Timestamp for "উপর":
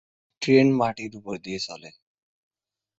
1.15-1.35